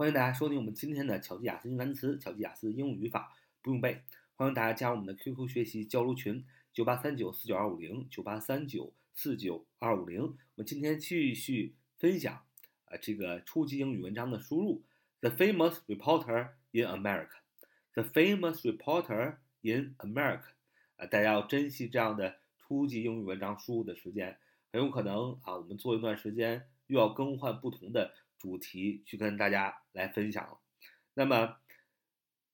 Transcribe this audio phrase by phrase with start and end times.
[0.00, 4.00] 欢迎大家收听我们今天的巧记雅思英语单词、巧记雅思英语语法不用背。
[4.34, 6.42] 欢迎大家加入我们的 QQ 学习交流群：
[6.72, 10.22] 九八三九四九二五零九八三九四九二五零。
[10.22, 12.32] 我们今天继续分享
[12.86, 14.82] 啊这个初级英语文章的输入。
[15.20, 17.36] The famous reporter in America.
[17.92, 20.54] The famous reporter in America.
[20.96, 24.38] 啊，大家要珍惜这样的初级英语文章输入的时间，
[24.72, 28.14] 很有可能啊，我们做一段时间又要更换不同的。
[28.40, 30.58] 主题去跟大家来分享。
[31.14, 31.58] 那么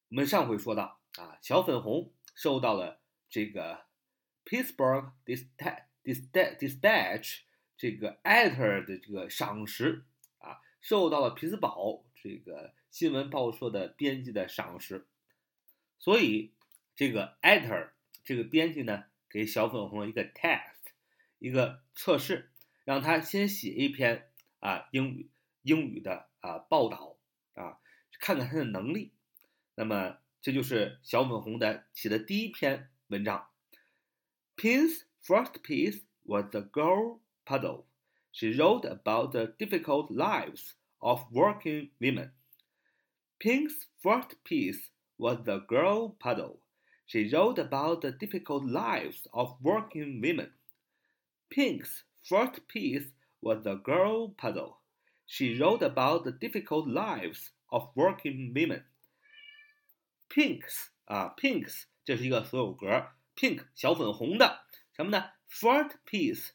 [0.09, 3.87] 我们上回说到啊，小粉红受到了这个
[4.45, 5.12] Pittsburgh
[6.05, 7.38] Dispatch
[7.77, 10.05] 这个 editor 的这个赏识
[10.38, 15.07] 啊，受到了匹兹堡这个新闻报社的编辑的赏识。
[15.98, 16.52] 所以
[16.95, 17.91] 这个 editor
[18.24, 20.91] 这个编辑呢，给小粉红一个 test，
[21.38, 22.51] 一个测试，
[22.84, 24.29] 让他先写一篇
[24.60, 25.30] 啊英语。
[25.66, 27.17] 英语的啊报道
[27.53, 27.80] 啊，
[28.20, 29.12] 看看他的能力。
[29.76, 33.49] 那么这就是小粉红的写的第一篇文章。
[34.55, 37.85] Pin's first piece was the girl puzzle.
[38.32, 42.32] She wrote about the difficult lives of working women.
[43.40, 46.60] Pink's first piece was the girl puzzle.
[47.07, 50.54] She wrote about the difficult lives of working women.
[51.49, 54.77] Pink's first piece was the girl puzzle.
[55.26, 58.84] She wrote about the difficult lives of working women.
[60.29, 64.66] Pinks 啊，Pinks 这是一个所有格，Pink 小粉红的
[64.96, 65.31] 什么呢？
[65.50, 66.50] First piece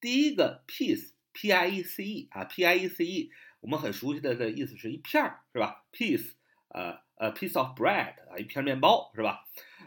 [0.00, 3.30] 第一个 piece，P I E C E 啊，P I E C E
[3.60, 5.84] 我们很熟悉的的意思是一片儿是吧？
[5.92, 6.32] Piece
[6.68, 9.44] 呃呃 piece of bread 啊一片面包是吧？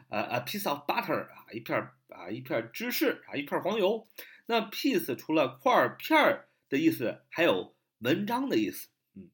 [0.10, 4.08] 呃 a piece of butter 啊一片啊一片芝士啊一片黄油。
[4.46, 9.31] 那 piece 除了块儿片儿的意思，还有 文章的意思，嗯，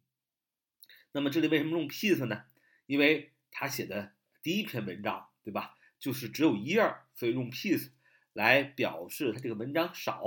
[1.12, 2.44] 那么这里为什么用 piece 呢？
[2.86, 5.76] 因为他写的第一篇文章，对吧？
[5.98, 7.90] 就是只有一页，所以用 piece
[8.32, 10.22] 来表示他这个文章少。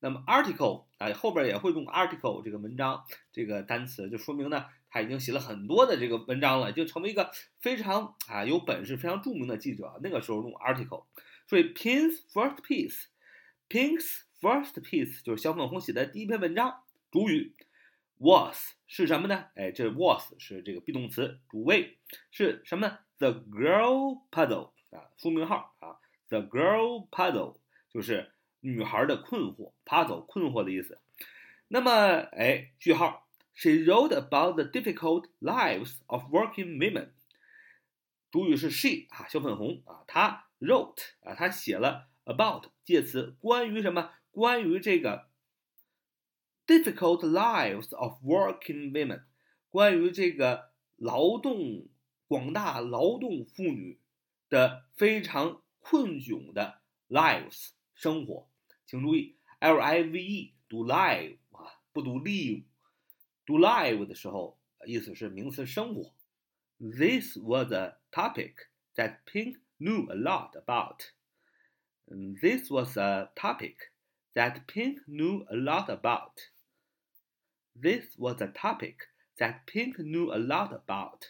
[0.00, 7.30] 那么 article 啊，后边也会用 article 这个文章这个单词，就说明呢，他已经写了很多的这个文章了，就成为一个
[7.60, 9.98] 非常啊有本事、非常著名的记者。
[10.02, 11.06] 那个时候用 article，
[11.46, 16.82] 所以 Pink's first piece，Pink's first piece 就是小粉红写的第一篇文章。
[17.12, 17.54] 主语
[18.16, 19.44] was 是什么呢？
[19.54, 21.98] 哎，这 was 是这个 be 动词，主谓
[22.30, 26.00] 是什么呢？The girl puzzle 啊，书名号啊
[26.30, 27.58] ，The girl puzzle
[27.90, 31.02] 就是女孩的困惑，puzzle 困惑的意思。
[31.68, 31.90] 那么，
[32.32, 37.10] 哎，句号，She wrote about the difficult lives of working women。
[38.30, 44.12] 主语是 she 啊，小粉红啊，她 wrote 啊，她写了 about 介词，关于什么？
[44.30, 45.30] 关于这个。
[46.65, 49.23] Difficult lives of working women，
[49.69, 51.87] 关于这个劳动
[52.27, 53.99] 广大劳动妇女
[54.49, 58.49] 的非常困窘的 lives 生活，
[58.85, 62.65] 请注意 l i v e 读 live 啊，不读 live，
[63.45, 66.13] 读 live 的时候意思是名词生活。
[66.79, 70.99] This was a topic that Pink knew a lot about.
[72.07, 73.75] This was a topic
[74.33, 76.33] that Pink knew a lot about.
[77.79, 81.21] This was a topic that Pink knew a lot about。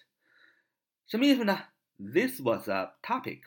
[1.08, 1.68] 什么意思呢？
[1.98, 3.42] This was a topic。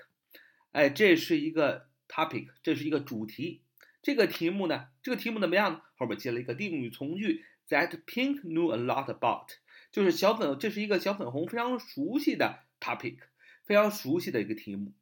[0.72, 3.62] 哎，这是一个 topic，这是一个主题。
[4.02, 5.82] 这个题目呢，这个题目怎么样呢？
[5.96, 9.50] 后边接了一个定语从句，that Pink knew a lot about，
[9.92, 13.18] 就是小粉，这是一个小粉红非常熟悉的 topic，
[13.64, 14.94] 非常熟悉的一个题目。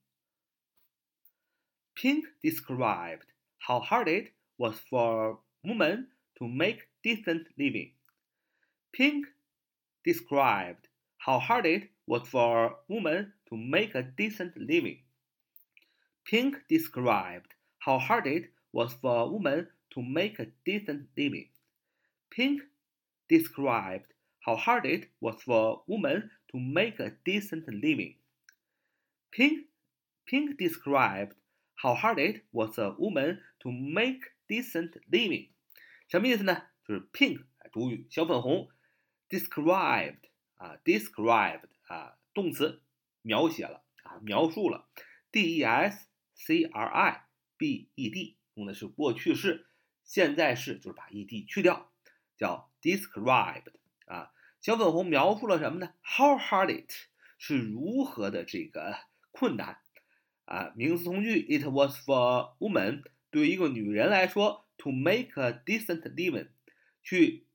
[1.95, 3.27] Pink described
[3.61, 7.92] how hard it was for women to make decent living.
[8.94, 9.26] Pink
[10.04, 10.88] described
[11.18, 15.00] how hard it was for women to make a decent living.
[16.26, 21.48] Pink described how hard it was for women to make a decent living.
[22.32, 22.62] Pink
[23.30, 28.16] described how hard it was for women to make a decent living.
[29.32, 29.66] Pink,
[30.28, 31.34] Pink described
[31.76, 34.22] how hard it was for woman to make
[34.54, 35.50] decent living.
[36.08, 36.64] 什么意思呢？
[36.86, 38.70] 就是 pink 主语小粉红
[39.30, 40.20] ，described
[40.56, 42.84] 啊，described 啊，动词
[43.22, 44.88] 描写了啊，描述了
[45.32, 47.26] ，d e s c r i
[47.58, 49.66] b e d 用的是过去式，
[50.04, 51.92] 现在式就是把 e d 去掉，
[52.38, 53.74] 叫 described
[54.06, 56.92] 啊，小粉红描述了什么呢？How hard it
[57.40, 58.98] 是如何的这个
[59.32, 59.80] 困难
[60.46, 63.04] 啊，名词从句 it was for woman
[63.34, 64.62] 对于一个女人来说。
[64.78, 66.50] To make a decent living，
[67.04, 67.46] 去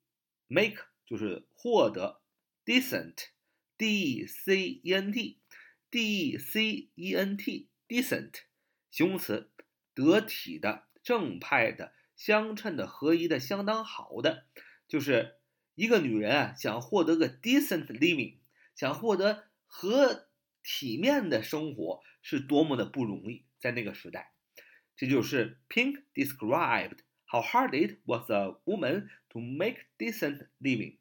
[0.46, 2.22] make 就是获得
[2.64, 8.32] decent，d c e n t，d c e n t，decent，
[8.90, 9.50] 形容词，
[9.92, 14.46] 得体的、正派的、相称的、合宜的、相当好的，
[14.86, 15.34] 就是
[15.74, 18.38] 一个女人啊，想获得个 decent living，
[18.74, 20.28] 想获得和
[20.62, 24.32] 体面的生活，是多么的不容易，在那个时代。
[24.98, 30.96] 这就是 Pink described how hard it was a woman to make decent living，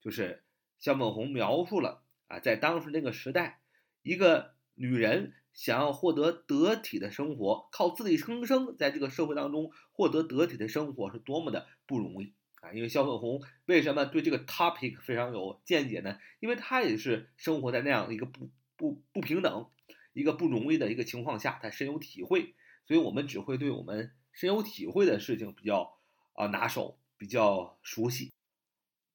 [0.00, 0.44] 就是
[0.78, 3.60] 小粉红描述了啊，在当时那个时代，
[4.02, 12.72] 一个女人想要获得得体的生活，靠自力更生，在这个社会当中获得得体的生活是多么的不容易啊！
[12.72, 16.20] 因为小粉红为什么对这个 topic 非常有见解呢？
[16.38, 19.68] 因为她也是生活在那样一个不不不平等、
[20.12, 22.54] 一个不容易的一个情况下，她深有体会。
[22.85, 25.97] 所以我们只会对我们深有体会的事情比较
[26.33, 28.31] 啊拿手，比较熟悉。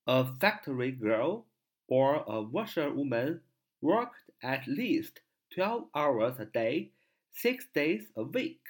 [0.05, 1.45] A factory girl
[1.87, 3.43] or a washerwoman
[3.81, 6.93] worked at least twelve hours a day,
[7.33, 8.61] six days a week.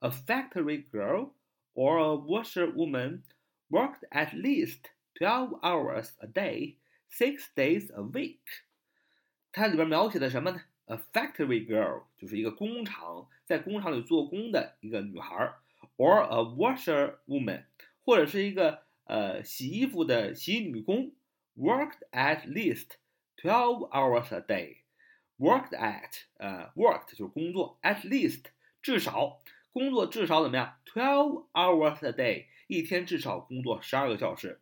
[0.00, 1.34] A factory girl
[1.74, 3.22] or a washerwoman
[3.68, 6.78] worked at least twelve hours a day,
[7.08, 8.40] six days a week.
[9.52, 15.53] 它里边描写的什么呢 ？A factory girl 就是一个工厂，在工厂里做工的一个女孩
[15.95, 17.63] ，or a washer woman，
[18.03, 21.13] 或者是一个呃洗衣服的洗女工
[21.55, 22.87] ，worked at least
[23.37, 24.79] twelve hours a day。
[25.37, 28.47] worked at 呃 worked 就是工作，at least
[28.81, 29.41] 至少
[29.71, 34.59] 工作至少怎么样？twelve hours a day 一天至少工作十二个小时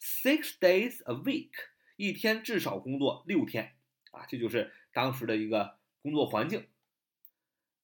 [0.00, 1.50] ，six days a week
[1.96, 3.72] 一天至少工作六天
[4.12, 4.72] 啊，这就是。
[4.93, 6.67] 当时的一个工作环境。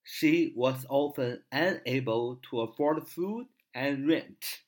[0.03, 4.59] She was often unable to afford food and rent.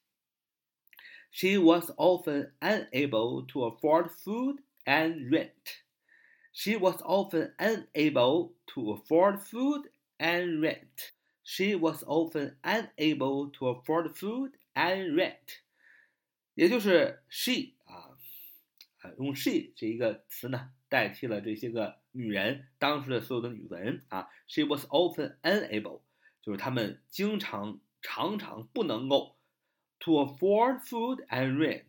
[1.30, 5.84] She was often unable to afford food and rent.
[6.52, 11.14] She was often unable to afford food and rent.
[11.44, 15.62] She was often unable to afford food and rent.
[16.56, 18.18] 也就是 she 啊，
[19.20, 26.03] 用 she 这一个词呢，代替了这些个 女人，当时的所有的女人啊，she was often unable，
[26.41, 29.37] 就是她们经常常常不能够
[29.99, 31.87] to afford food and rent，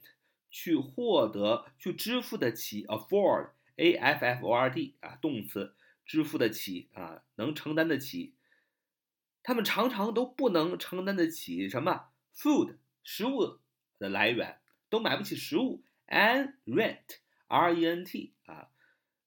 [0.50, 5.76] 去获得去支付得起 afford a f f o r d 啊动词
[6.06, 8.34] 支付得起啊能承担得起，
[9.42, 13.60] 他们常常都不能承担得起什么 food 食物
[14.00, 14.60] 的来源，
[14.90, 17.18] 都买不起食物 and rent
[17.48, 18.70] r e n t 啊。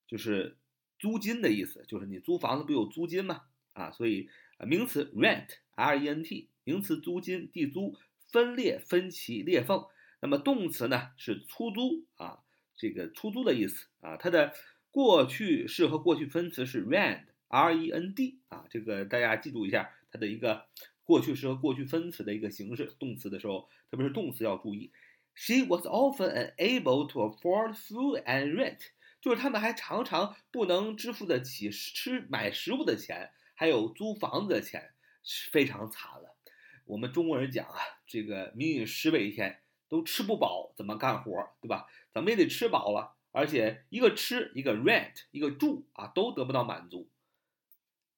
[0.06, 0.56] 就是
[0.98, 3.43] 租金的意思，就是你租房子不有租金吗？
[3.72, 4.28] 啊，所以
[4.66, 7.94] 名词 rent，r e n t，名词租金、地租、
[8.32, 9.84] 分裂、分歧、裂缝。
[10.20, 12.40] 那么动词呢是出租啊，
[12.76, 14.54] 这个出租的意思啊，它的
[14.90, 20.66] 过去式和过去分词是 rent，r e n d 啊，这个大家记住一下它的一个
[21.04, 22.94] 过去式和过去分词的一个形式。
[22.99, 24.90] 动词的时候，特别是动词要注意。
[25.34, 28.78] She was often unable to afford food and rent.
[29.26, 34.94] 就是他们还常常不能支付得起吃买食物的钱，还有租房子的钱，
[35.25, 36.37] 是非常惨了。
[36.84, 37.76] 我们中国人讲啊，
[38.06, 41.88] 这个民以食为天，都吃不饱怎么干活，对吧？
[42.12, 47.11] 怎么也得吃饱了，而且一个吃，一个 rent，一个住啊，都得不到满足。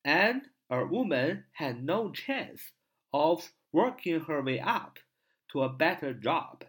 [0.03, 2.65] And a woman had no chance
[3.09, 4.99] of working her way up
[5.53, 6.65] to a better job.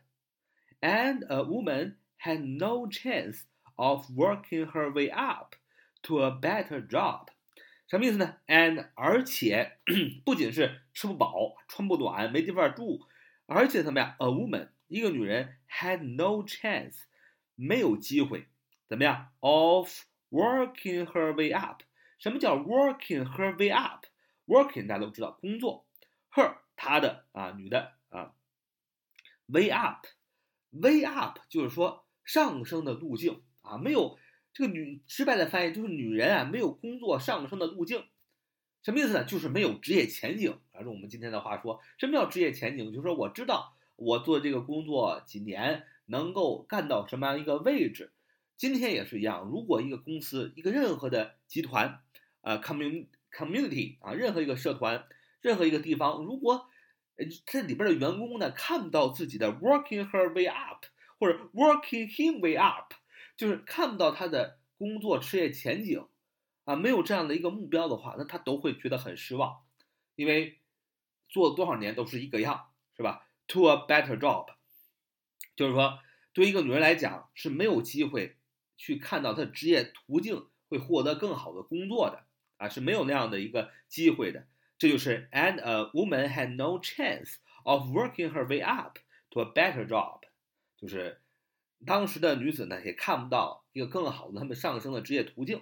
[0.79, 3.41] And a woman had no chance.
[3.78, 5.56] Of working her way up
[6.02, 7.26] to a better job，
[7.88, 8.36] 什么意思呢？
[8.46, 9.78] And 而且
[10.24, 13.00] 不仅是吃不饱、穿不暖、没地方住，
[13.46, 14.14] 而且怎么样？
[14.18, 16.98] A woman 一个女人 had no chance
[17.56, 18.46] 没有机会，
[18.86, 19.32] 怎么样？
[19.40, 21.82] Of working her way up，
[22.20, 25.84] 什么叫 working her way up？Working 大家都知道工作，
[26.32, 28.34] her 她的啊女的啊，
[29.46, 33.42] way up，way up 就是说上升的路径。
[33.69, 34.17] 啊，没有
[34.53, 38.03] 这个女失败的翻译就是女人啊，没有工作上升的路径，
[38.81, 39.23] 什么意思呢？
[39.23, 40.57] 就是没有职业前景。
[40.71, 42.91] 按照我们今天的话说，什么叫职业前景？
[42.91, 48.11] 就是说我知道我做这个工作几年能够干到什么样一个位置。
[48.57, 52.01] 今天也是一样，如果一个公司、一个任何的集团，
[52.41, 55.05] 呃，commun community 啊，任何一个社团、
[55.41, 56.67] 任何一个地方，如果
[57.45, 60.85] 这里边的员工呢看不到自己的 working her way up
[61.19, 62.93] 或者 working him way up。
[63.39, 66.05] 就是看不到他的工作事业前景，
[66.65, 69.61] 啊，没有这样的一个目标的话，那他都会觉得很失望，
[70.17, 70.59] 因为
[71.29, 74.47] 做多少年都是一个样，是吧？To a better job，
[75.55, 75.99] 就是说，
[76.33, 78.35] 对一个女人来讲是没有机会
[78.75, 82.25] 去看到她的职业途径会获得更好的工作的
[82.57, 84.47] 啊，是没有那样的一个机会的。
[84.77, 90.23] 这就是 and a woman had no chance of working her way up to a better job，
[90.75, 91.21] 就是
[91.85, 95.61] 当时的女子呢也看不到一个更好的他们上升的职业途径。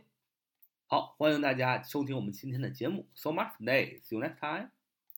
[0.88, 3.08] 好，欢迎大家收听我们今天的节目。
[3.14, 4.02] So much today.
[4.02, 4.77] See you next time.